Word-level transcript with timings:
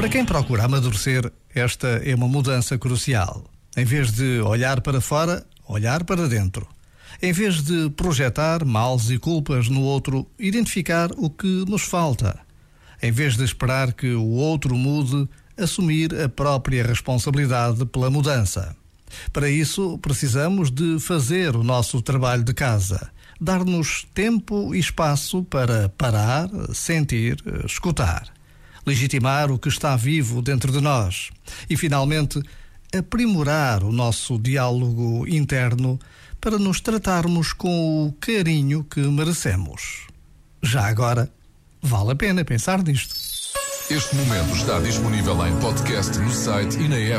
Para 0.00 0.08
quem 0.08 0.24
procura 0.24 0.64
amadurecer, 0.64 1.30
esta 1.54 1.86
é 1.86 2.14
uma 2.14 2.26
mudança 2.26 2.78
crucial. 2.78 3.44
Em 3.76 3.84
vez 3.84 4.10
de 4.10 4.40
olhar 4.40 4.80
para 4.80 4.98
fora, 4.98 5.44
olhar 5.68 6.04
para 6.04 6.26
dentro. 6.26 6.66
Em 7.20 7.34
vez 7.34 7.62
de 7.62 7.90
projetar 7.90 8.64
males 8.64 9.10
e 9.10 9.18
culpas 9.18 9.68
no 9.68 9.82
outro, 9.82 10.26
identificar 10.38 11.10
o 11.18 11.28
que 11.28 11.66
nos 11.68 11.82
falta. 11.82 12.40
Em 13.02 13.12
vez 13.12 13.36
de 13.36 13.44
esperar 13.44 13.92
que 13.92 14.14
o 14.14 14.24
outro 14.24 14.74
mude, 14.74 15.28
assumir 15.54 16.18
a 16.18 16.30
própria 16.30 16.82
responsabilidade 16.82 17.84
pela 17.84 18.08
mudança. 18.08 18.74
Para 19.34 19.50
isso, 19.50 19.98
precisamos 19.98 20.70
de 20.70 20.98
fazer 20.98 21.54
o 21.54 21.62
nosso 21.62 22.00
trabalho 22.00 22.42
de 22.42 22.54
casa, 22.54 23.10
dar-nos 23.38 24.06
tempo 24.14 24.74
e 24.74 24.78
espaço 24.78 25.42
para 25.44 25.90
parar, 25.90 26.48
sentir, 26.72 27.36
escutar, 27.66 28.39
legitimar 28.86 29.50
o 29.50 29.58
que 29.58 29.68
está 29.68 29.96
vivo 29.96 30.42
dentro 30.42 30.72
de 30.72 30.80
nós 30.80 31.30
e, 31.68 31.76
finalmente, 31.76 32.40
aprimorar 32.96 33.84
o 33.84 33.92
nosso 33.92 34.38
diálogo 34.38 35.26
interno 35.28 35.98
para 36.40 36.58
nos 36.58 36.80
tratarmos 36.80 37.52
com 37.52 38.06
o 38.06 38.12
carinho 38.14 38.84
que 38.84 39.00
merecemos. 39.00 40.06
Já 40.62 40.86
agora, 40.86 41.30
vale 41.82 42.12
a 42.12 42.16
pena 42.16 42.44
pensar 42.44 42.82
nisto. 42.82 43.14
Este 43.90 44.14
momento 44.14 44.54
está 44.54 44.78
disponível 44.78 45.46
em 45.46 45.56
podcast 45.56 46.16
no 46.18 46.30
site 46.30 46.78
e 46.78 46.88
na 46.88 46.96
app. 46.96 47.18